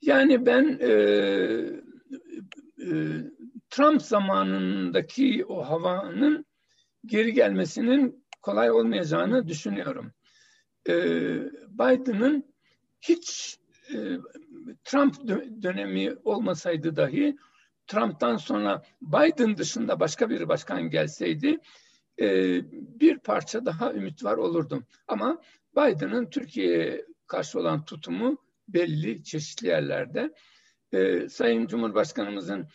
[0.01, 0.89] Yani ben e,
[2.79, 2.89] e,
[3.69, 6.45] Trump zamanındaki o havanın
[7.05, 10.11] geri gelmesinin kolay olmayacağını düşünüyorum.
[10.89, 10.93] E,
[11.69, 12.53] Biden'ın
[13.01, 13.57] hiç
[13.89, 13.97] e,
[14.83, 15.27] Trump
[15.61, 17.37] dönemi olmasaydı dahi
[17.87, 21.59] Trump'tan sonra Biden dışında başka bir başkan gelseydi
[22.19, 22.27] e,
[22.99, 24.85] bir parça daha ümit var olurdum.
[25.07, 25.41] Ama
[25.75, 28.37] Biden'ın Türkiye'ye karşı olan tutumu
[28.67, 30.33] belli çeşitli yerlerde.
[30.91, 32.67] E, Sayın Cumhurbaşkanımızın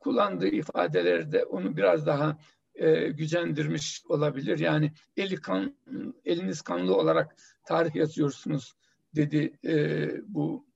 [0.00, 2.38] kullandığı ifadelerde onu biraz daha
[2.76, 4.58] e, gücendirmiş olabilir.
[4.58, 5.76] Yani eli kan,
[6.24, 7.36] eliniz kanlı olarak
[7.66, 8.74] tarih yazıyorsunuz
[9.14, 10.66] dedi e, bu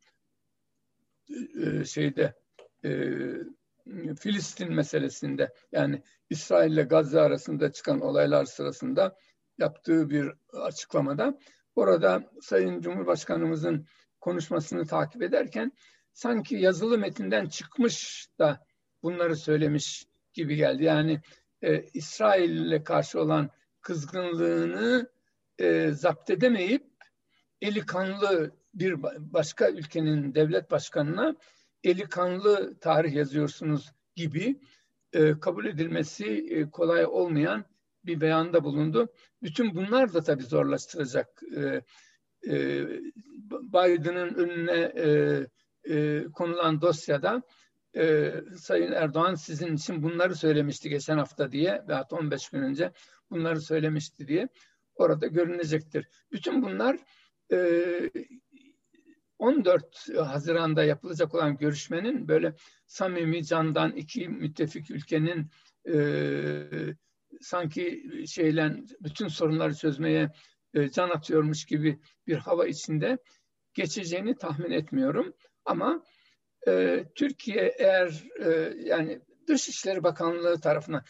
[1.63, 2.35] e, şeyde
[2.85, 2.91] e,
[4.21, 9.17] Filistin meselesinde yani İsrail ile Gazze arasında çıkan olaylar sırasında
[9.59, 11.39] yaptığı bir açıklamada
[11.77, 13.87] orada Sayın Cumhurbaşkanımızın
[14.21, 15.73] konuşmasını takip ederken
[16.13, 18.67] sanki yazılı metinden çıkmış da
[19.03, 20.85] bunları söylemiş gibi geldi.
[20.85, 21.21] Yani
[21.63, 25.11] e, İsrail ile karşı olan kızgınlığını
[25.59, 26.87] e, zapt edemeyip
[27.61, 31.37] eli kanlı bir başka ülkenin devlet başkanına
[31.85, 34.61] eli kanlı tarih yazıyorsunuz gibi
[35.13, 37.65] e, kabul edilmesi e, kolay olmayan
[38.05, 39.09] bir beyanda bulundu.
[39.43, 41.83] Bütün bunlar da tabii zorlaştıracak e,
[42.49, 42.87] e,
[43.51, 45.47] Biden'ın önüne e,
[45.95, 47.43] e, konulan dosyada
[47.97, 52.93] e, Sayın Erdoğan sizin için bunları söylemişti geçen hafta diye veya 15 gün önce
[53.31, 54.49] bunları söylemişti diye
[54.95, 56.09] orada görünecektir.
[56.33, 56.97] Bütün bunlar
[57.53, 58.11] e,
[59.39, 62.55] 14 Haziran'da yapılacak olan görüşmenin böyle
[62.87, 65.51] samimi candan iki müttefik ülkenin
[65.89, 65.97] e,
[67.41, 70.31] sanki şeylen bütün sorunları çözmeye
[70.75, 73.19] e, can atıyormuş gibi bir hava içinde
[73.75, 75.35] geçeceğini tahmin etmiyorum.
[75.65, 76.05] Ama
[76.69, 81.03] e, Türkiye eğer e, yani Dışişleri Bakanlığı tarafından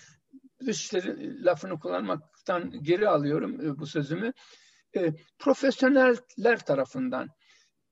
[0.67, 4.33] Dışişleri lafını kullanmaktan geri alıyorum e, bu sözümü.
[4.97, 7.29] E, profesyoneller tarafından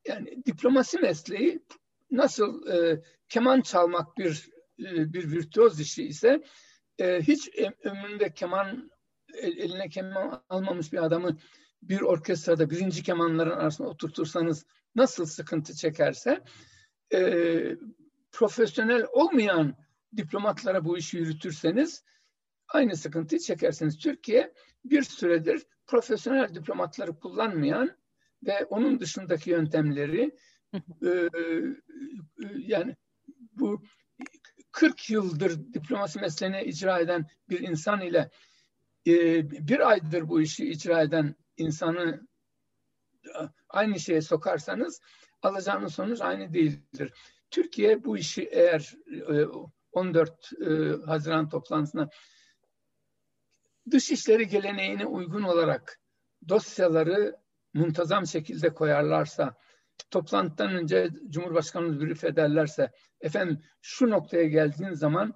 [0.06, 1.62] yani diplomasi mesleği
[2.10, 6.42] nasıl e, keman çalmak bir e, bir virtüöz işi ise
[6.98, 7.50] e, hiç
[7.84, 8.90] ömründe keman
[9.42, 11.38] eline keman almamış bir adamı
[11.82, 16.42] bir orkestrada birinci kemanların arasında oturtursanız nasıl sıkıntı çekerse
[17.14, 17.20] e,
[18.32, 19.76] profesyonel olmayan
[20.16, 22.04] diplomatlara bu işi yürütürseniz
[22.68, 23.98] aynı sıkıntıyı çekersiniz.
[23.98, 24.52] Türkiye
[24.84, 27.96] bir süredir profesyonel diplomatları kullanmayan
[28.46, 30.36] ve onun dışındaki yöntemleri
[31.04, 31.28] e,
[32.56, 32.96] yani
[33.52, 33.82] bu
[34.70, 38.30] 40 yıldır diplomasi mesleğini icra eden bir insan ile
[39.06, 42.28] e, bir aydır bu işi icra eden insanı
[43.68, 45.00] aynı şeye sokarsanız
[45.42, 47.12] alacağınız sonuç aynı değildir.
[47.50, 48.94] Türkiye bu işi eğer
[49.92, 50.50] 14
[51.06, 52.08] Haziran toplantısına
[53.90, 56.00] dışişleri geleneğine uygun olarak
[56.48, 57.36] dosyaları
[57.74, 59.54] muntazam şekilde koyarlarsa,
[60.10, 65.34] toplantıdan önce Cumhurbaşkanımız brief ederlerse, efendim şu noktaya geldiğin zaman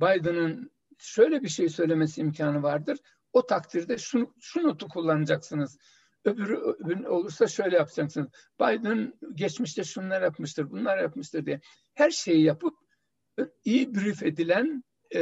[0.00, 2.98] Biden'ın şöyle bir şey söylemesi imkanı vardır.
[3.32, 5.78] O takdirde şu, şu notu kullanacaksınız.
[6.26, 8.28] Öbürü, öbürü olursa şöyle yapacaksınız.
[8.60, 11.60] Biden geçmişte şunlar yapmıştır, bunlar yapmıştır diye.
[11.94, 12.74] Her şeyi yapıp
[13.64, 14.84] iyi brief edilen
[15.14, 15.20] e,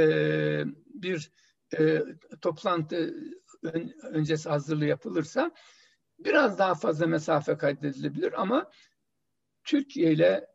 [0.87, 1.31] bir
[1.79, 2.03] e,
[2.41, 3.15] toplantı
[3.63, 5.51] ön, öncesi hazırlığı yapılırsa
[6.19, 8.71] biraz daha fazla mesafe kaydedilebilir ama
[9.65, 10.47] Türkiye ile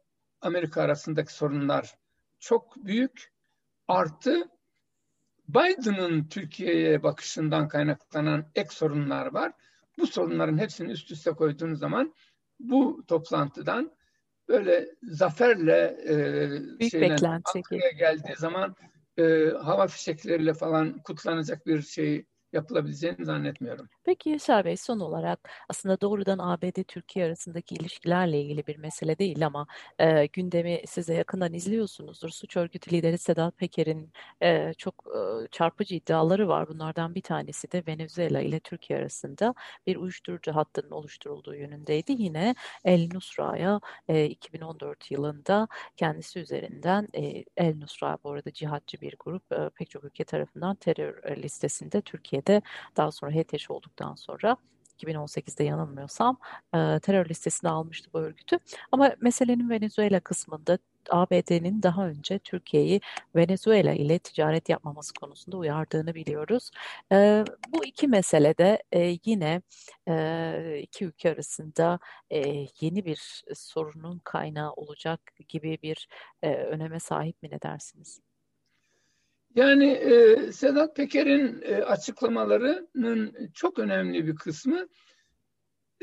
[0.42, 1.96] Amerika arasındaki sorunlar
[2.40, 3.34] çok büyük.
[3.88, 4.50] Artı
[5.48, 9.54] Biden'ın Türkiye'ye bakışından kaynaklanan ek sorunlar var.
[10.00, 12.14] Bu sorunların hepsini üst üste koyduğunuz zaman
[12.60, 13.92] bu toplantıdan
[14.48, 15.98] böyle zaferle
[16.80, 17.16] e, şeyle,
[17.98, 18.76] geldiği zaman
[19.18, 23.90] e, hava fişekleriyle falan kutlanacak bir şey yapılabileceğini zannetmiyorum.
[24.04, 29.68] Peki Yaşar Bey son olarak aslında doğrudan ABD-Türkiye arasındaki ilişkilerle ilgili bir mesele değil ama
[30.00, 32.30] e, gündemi size yakından izliyorsunuzdur.
[32.30, 36.68] Suç örgütü lideri Sedat Peker'in e, çok e, çarpıcı iddiaları var.
[36.68, 39.54] Bunlardan bir tanesi de Venezuela ile Türkiye arasında
[39.88, 42.12] bir uyuşturucu hattının oluşturulduğu yönündeydi.
[42.12, 49.16] Yine El Nusra'ya e, 2014 yılında kendisi üzerinden e, El Nusra bu arada cihatçı bir
[49.20, 52.02] grup e, pek çok ülke tarafından terör listesinde
[52.39, 52.62] Türkiye'de
[52.97, 54.58] daha sonra HTŞ olduk olduktan sonra
[54.99, 56.38] 2018'de yanılmıyorsam
[56.75, 58.60] e, terör listesine almıştı bu örgütü.
[58.91, 60.78] Ama meselenin Venezuela kısmında
[61.10, 63.02] ABD'nin daha önce Türkiye'yi
[63.36, 66.71] Venezuela ile ticaret yapmaması konusunda uyardığını biliyoruz.
[67.12, 69.62] E, bu iki meselede e, yine
[70.08, 71.99] e, iki ülke arasında
[72.32, 76.08] e, yeni bir sorunun kaynağı olacak gibi bir
[76.43, 78.29] e, öneme sahip mi ne dersiniz?
[79.56, 84.88] Yani e, Sedat Peker'in e, açıklamalarının çok önemli bir kısmı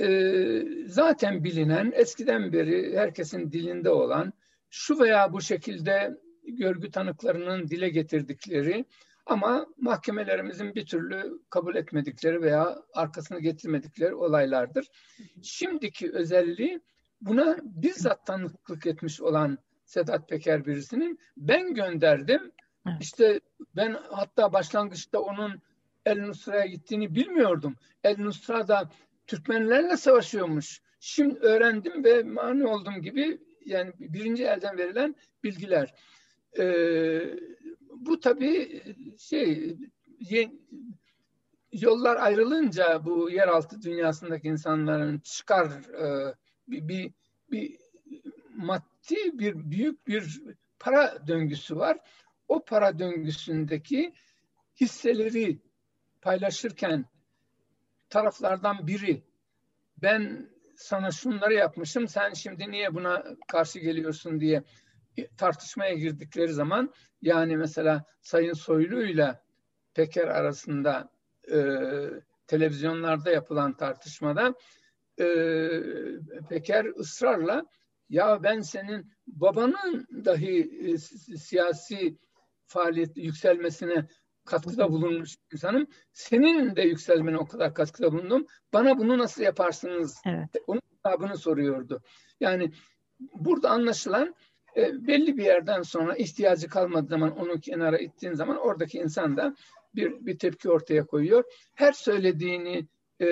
[0.00, 4.32] e, zaten bilinen, eskiden beri herkesin dilinde olan,
[4.70, 8.84] şu veya bu şekilde görgü tanıklarının dile getirdikleri
[9.26, 14.86] ama mahkemelerimizin bir türlü kabul etmedikleri veya arkasını getirmedikleri olaylardır.
[15.42, 16.80] Şimdiki özelliği
[17.20, 22.52] buna bizzat tanıklık etmiş olan Sedat Peker birisinin ben gönderdim
[22.88, 22.96] Evet.
[23.00, 23.40] İşte
[23.76, 25.62] ben hatta başlangıçta onun
[26.06, 27.76] El Nusra'ya gittiğini bilmiyordum.
[28.04, 28.90] El Nusra da
[29.26, 30.80] Türkmenlerle savaşıyormuş.
[31.00, 35.94] Şimdi öğrendim ve mani oldum gibi yani birinci elden verilen bilgiler.
[36.58, 37.34] Ee,
[37.90, 38.82] bu tabii
[39.18, 39.76] şey
[41.72, 46.34] yollar ayrılınca bu yeraltı dünyasındaki insanların çıkar e,
[46.68, 47.12] bir, bir,
[47.50, 47.78] bir
[48.54, 50.42] maddi bir büyük bir
[50.78, 51.98] para döngüsü var
[52.48, 54.14] o para döngüsündeki
[54.80, 55.58] hisseleri
[56.22, 57.04] paylaşırken
[58.10, 59.22] taraflardan biri
[60.02, 64.40] ben sana şunları yapmışım sen şimdi niye buna karşı geliyorsun?
[64.40, 64.62] diye
[65.36, 69.40] tartışmaya girdikleri zaman yani mesela Sayın Soylu ile
[69.94, 71.10] Peker arasında
[71.52, 71.58] e,
[72.46, 74.54] televizyonlarda yapılan tartışmada
[75.20, 75.26] e,
[76.48, 77.66] Peker ısrarla
[78.08, 80.98] Ya ben senin babanın dahi e,
[81.38, 82.16] siyasi
[82.66, 84.06] faaliyet yükselmesine
[84.44, 85.86] katkıda bulunmuş insanım.
[86.12, 88.46] Senin de yükselmene o kadar katkıda bulundum.
[88.72, 90.16] Bana bunu nasıl yaparsınız?
[90.26, 90.48] Evet.
[90.66, 92.02] Onun hesabını soruyordu.
[92.40, 92.72] Yani
[93.20, 94.34] burada anlaşılan
[94.76, 99.56] e, belli bir yerden sonra ihtiyacı kalmadığı zaman onu kenara ittiğin zaman oradaki insan da
[99.94, 101.44] bir, bir tepki ortaya koyuyor.
[101.74, 102.86] Her söylediğini
[103.20, 103.26] e,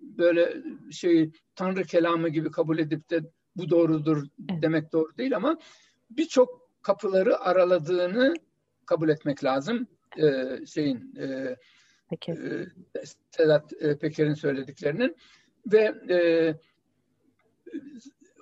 [0.00, 0.56] böyle
[0.92, 3.20] şey Tanrı kelamı gibi kabul edip de
[3.56, 5.58] bu doğrudur demek doğru değil ama
[6.10, 8.34] birçok kapıları araladığını
[8.88, 9.86] kabul etmek lazım.
[10.18, 11.56] Ee, şeyin e,
[12.10, 12.32] Peki.
[12.32, 12.66] E,
[13.30, 15.16] Sedat e, Peker'in söylediklerinin
[15.66, 16.18] ve e,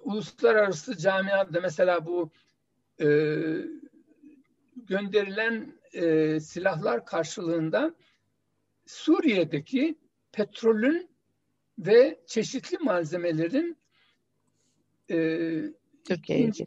[0.03, 2.31] uluslararası camiada mesela bu
[3.01, 3.09] e,
[4.77, 7.95] gönderilen e, silahlar karşılığında
[8.87, 9.99] Suriye'deki
[10.33, 11.11] petrolün
[11.79, 13.77] ve çeşitli malzemelerin
[15.11, 15.17] e,
[16.11, 16.65] ikinci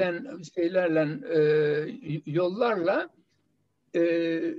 [0.00, 3.08] elden şeylerle e, yollarla
[3.94, 4.54] e,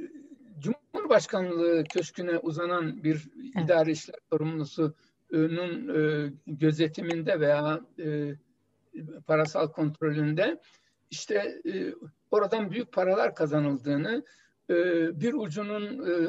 [0.60, 3.66] Cumhurbaşkanlığı köşküne uzanan bir evet.
[3.66, 8.36] idari işler sorumlusunun e, gözetiminde veya e,
[9.28, 10.60] parasal kontrolünde
[11.12, 11.94] işte e,
[12.32, 14.24] oradan büyük paralar kazanıldığını
[14.70, 14.76] e,
[15.22, 16.28] bir ucunun e,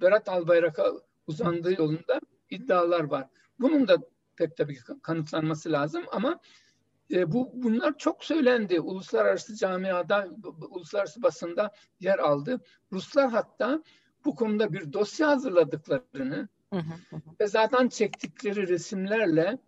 [0.00, 0.92] Berat Albayrak'a
[1.26, 3.28] uzandığı yolunda iddialar var.
[3.60, 3.96] Bunun da
[4.36, 6.40] pek tabii kanıtlanması lazım ama
[7.10, 8.80] e, bu bunlar çok söylendi.
[8.80, 10.28] Uluslararası camiada,
[10.70, 12.60] uluslararası basında yer aldı.
[12.92, 13.82] Ruslar hatta
[14.24, 16.48] bu konuda bir dosya hazırladıklarını
[17.40, 19.58] ve zaten çektikleri resimlerle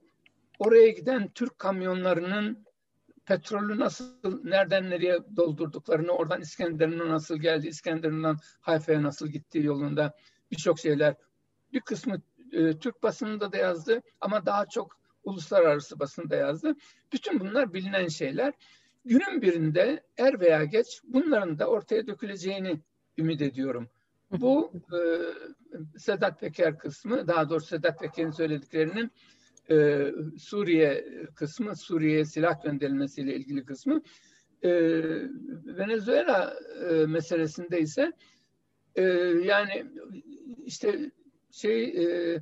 [0.58, 2.66] oraya giden Türk kamyonlarının
[3.24, 10.16] petrolü nasıl, nereden nereye doldurduklarını, oradan İskenderun'a nasıl geldi, İskenderun'dan Hayfa'ya nasıl gittiği yolunda
[10.50, 11.14] birçok şeyler.
[11.72, 12.20] Bir kısmı
[12.52, 16.74] e, Türk basınında da yazdı ama daha çok uluslararası basında yazdı.
[17.12, 18.54] Bütün bunlar bilinen şeyler.
[19.04, 22.80] Günün birinde er veya geç bunların da ortaya döküleceğini
[23.18, 23.88] ümit ediyorum.
[24.30, 24.98] Bu e,
[25.98, 29.10] Sedat Peker kısmı, daha doğrusu Sedat Peker'in söylediklerinin
[29.70, 30.06] e,
[30.38, 34.02] Suriye kısmı, Suriye'ye silah gönderilmesiyle ilgili kısmı.
[34.62, 34.70] E,
[35.66, 36.54] Venezuela
[36.90, 38.12] e, meselesinde ise
[38.94, 39.02] e,
[39.42, 39.86] yani
[40.64, 41.10] işte
[41.50, 42.38] şey e,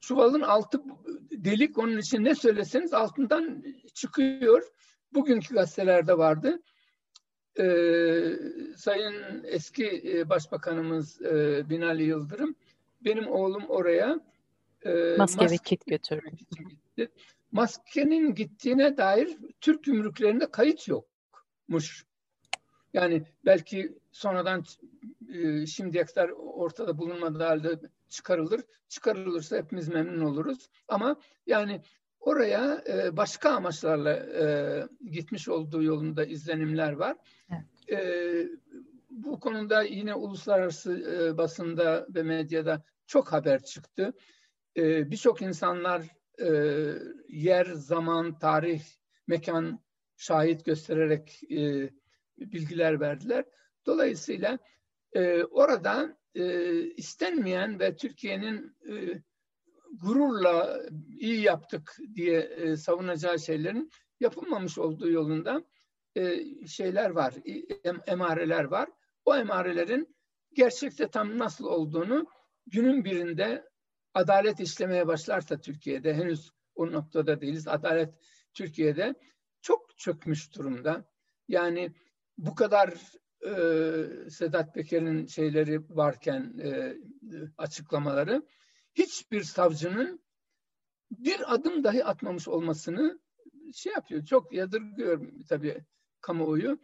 [0.00, 0.82] çuvalın altı
[1.30, 4.62] delik onun için ne söyleseniz altından çıkıyor.
[5.14, 6.62] Bugünkü gazetelerde vardı.
[7.60, 8.38] Ee,
[8.76, 12.54] Sayın eski e, Başbakanımız e, Binali Yıldırım
[13.00, 14.20] benim oğlum oraya
[14.82, 16.30] e, maske, maske ve kit götürdü.
[16.36, 17.10] Gitti.
[17.52, 22.04] Maskenin gittiğine dair Türk gümrüklerinde kayıt yokmuş.
[22.92, 24.64] Yani belki sonradan
[25.34, 28.60] e, şimdiye kadar ortada bulunmadığı halde çıkarılır.
[28.88, 30.68] Çıkarılırsa hepimiz memnun oluruz.
[30.88, 31.16] Ama
[31.46, 31.82] yani
[32.20, 34.44] oraya e, başka amaçlarla e,
[35.10, 37.16] gitmiş olduğu yolunda izlenimler var.
[37.50, 37.92] Evet.
[37.92, 38.48] E,
[39.10, 44.12] bu konuda yine uluslararası e, basında ve medyada çok haber çıktı.
[44.76, 46.02] E, Birçok insanlar
[46.40, 46.48] e,
[47.28, 48.82] yer, zaman, tarih,
[49.26, 49.80] mekan
[50.16, 51.90] şahit göstererek e,
[52.38, 53.44] bilgiler verdiler.
[53.86, 54.58] Dolayısıyla
[55.12, 59.22] e, orada e, istenmeyen ve Türkiye'nin e,
[59.92, 60.82] gururla
[61.18, 65.64] iyi yaptık diye e, savunacağı şeylerin yapılmamış olduğu yolunda
[66.16, 67.34] e, şeyler var,
[67.84, 68.88] em, emareler var.
[69.24, 70.16] O emarelerin
[70.52, 72.26] gerçekte tam nasıl olduğunu
[72.66, 73.68] günün birinde
[74.14, 77.68] adalet işlemeye başlarsa Türkiye'de henüz o noktada değiliz.
[77.68, 78.14] Adalet
[78.54, 79.14] Türkiye'de
[79.62, 81.04] çok çökmüş durumda.
[81.48, 81.92] Yani
[82.38, 82.94] bu kadar
[83.46, 83.50] e,
[84.30, 86.96] Sedat Peker'in şeyleri varken e,
[87.58, 88.42] açıklamaları
[88.94, 90.20] hiçbir savcının
[91.10, 93.18] bir adım dahi atmamış olmasını
[93.74, 94.24] şey yapıyor.
[94.24, 95.84] Çok yadırgıyor tabii
[96.20, 96.78] kamuoyu.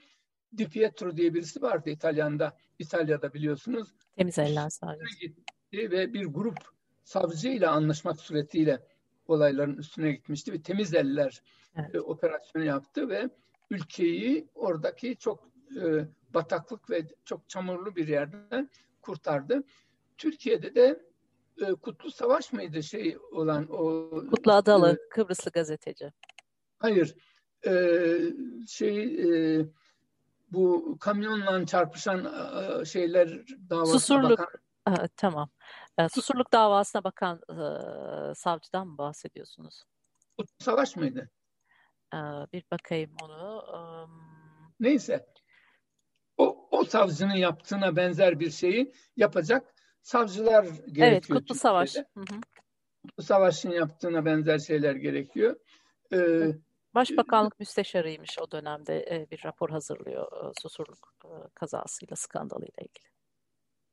[0.57, 3.95] Di Pietro diye birisi vardı İtalyan'da, İtalya'da biliyorsunuz.
[4.17, 5.21] Temiz eller savcısı.
[5.21, 6.59] Gitti ve bir grup
[7.05, 8.81] savcıyla anlaşmak suretiyle
[9.27, 11.43] olayların üstüne gitmişti ve temiz eller
[11.77, 11.95] evet.
[11.95, 13.31] e, operasyonu yaptı ve
[13.71, 18.71] ülkeyi oradaki çok e, bataklık ve çok çamurlu bir yerden
[19.03, 19.65] kurtardı.
[20.19, 21.03] Türkiye'de de
[21.61, 26.13] e, Kutlu Savaş mıydı şey olan o Kutlu Adalı e, Kıbrıslı gazeteci.
[26.79, 27.15] Hayır.
[27.67, 27.73] E,
[28.69, 29.67] şey e,
[30.53, 33.29] bu kamyonla çarpışan e, şeyler
[33.71, 34.39] davasına Susurluk.
[34.39, 34.49] bakan
[34.87, 35.51] Aa, tamam.
[35.99, 39.85] E, Susurluk davasına bakan e, savcıdan mı bahsediyorsunuz?
[40.39, 41.31] Kutlu Savaş mıydı?
[42.15, 42.19] E,
[42.53, 43.63] bir bakayım onu.
[43.63, 44.11] Um...
[44.81, 45.27] Neyse
[46.87, 51.09] o, savcının yaptığına benzer bir şeyi yapacak savcılar gerekiyor.
[51.09, 51.95] Evet, Kutlu Savaş.
[51.97, 52.41] Hı hı.
[53.03, 55.57] Kutlu Savaş'ın yaptığına benzer şeyler gerekiyor.
[56.13, 56.19] E,
[56.95, 63.09] Başbakanlık müsteşarıymış o dönemde e, bir rapor hazırlıyor e, Susurluk e, kazasıyla, skandalıyla ilgili.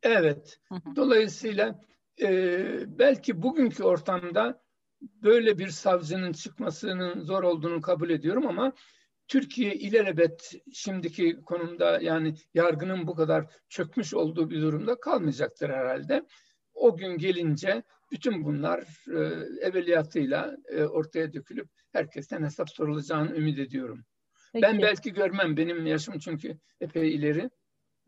[0.04, 0.60] Evet.
[0.70, 0.96] Hı hı.
[0.96, 1.82] Dolayısıyla
[2.22, 4.64] e, belki bugünkü ortamda
[5.02, 8.74] böyle bir savcının çıkmasının zor olduğunu kabul ediyorum ama
[9.32, 16.26] Türkiye ilelebet şimdiki konumda yani yargının bu kadar çökmüş olduğu bir durumda kalmayacaktır herhalde.
[16.74, 19.20] O gün gelince bütün bunlar e,
[19.68, 24.04] evveliyatıyla e, ortaya dökülüp herkesten hesap sorulacağını ümit ediyorum.
[24.54, 24.64] Peki.
[24.64, 27.50] Ben belki görmem benim yaşım çünkü epey ileri.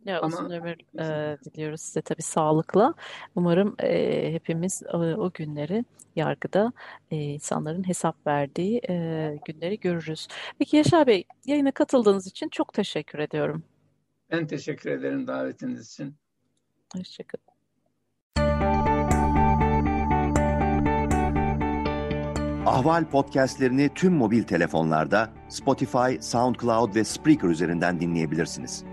[0.06, 2.94] Ya Ama, uzun ömür e, diliyoruz size tabii sağlıkla.
[3.36, 5.86] Umarım e, hepimiz e, o günleri
[6.16, 6.74] yargıda
[7.12, 8.94] e, insanların hesap verdiği e,
[9.46, 10.28] günleri görürüz.
[10.60, 13.64] Peki Yaşar Bey yayına katıldığınız için çok teşekkür ediyorum.
[14.32, 16.16] Ben teşekkür ederim davetiniz için.
[16.96, 17.44] Hoşçakalın.
[22.66, 28.93] Ahval podcastlerini tüm mobil telefonlarda Spotify, SoundCloud ve Spreaker üzerinden dinleyebilirsiniz.